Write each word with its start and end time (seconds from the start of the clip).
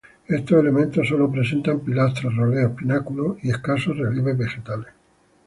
Estos 0.27 0.57
elementos 0.59 1.07
solo 1.07 1.31
presentan 1.31 1.81
pilastras, 1.81 2.33
roleos, 2.35 2.71
pináculos 2.71 3.37
y 3.43 3.51
escasos 3.51 3.95
relieves 3.95 4.35
vegetales. 4.35 4.87